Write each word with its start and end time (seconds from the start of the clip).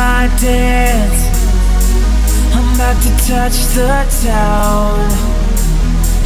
my 0.00 0.30
dance. 0.40 1.20
I'm 2.56 2.68
about 2.74 2.98
to 3.04 3.12
touch 3.30 3.58
the 3.76 3.92
town. 4.24 4.96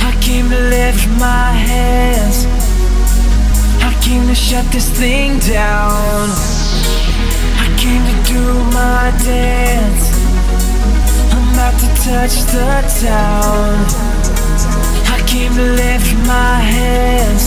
I 0.08 0.12
came 0.26 0.46
to 0.54 0.60
lift 0.76 1.04
my 1.26 1.48
hands. 1.70 2.38
I 3.88 3.90
came 4.06 4.24
to 4.30 4.36
shut 4.48 4.66
this 4.74 4.88
thing 5.00 5.30
down. 5.40 6.26
I 7.64 7.66
came 7.82 8.02
to 8.10 8.16
do 8.34 8.42
my 8.80 9.06
dance. 9.30 10.04
I'm 11.34 11.46
about 11.54 11.76
to 11.82 11.88
touch 12.08 12.36
the 12.54 12.72
town. 13.08 13.74
I 15.16 15.18
came 15.32 15.52
to 15.60 15.66
lift 15.82 16.10
my 16.34 16.56
hands. 16.74 17.44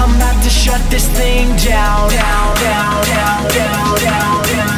I'm 0.00 0.10
about 0.16 0.38
to 0.46 0.50
shut 0.62 0.82
this 0.92 1.06
thing 1.18 1.46
down, 1.70 2.08
down, 2.08 2.48
down, 2.66 2.96
down, 3.12 3.40
down, 3.58 3.98
down 4.06 4.77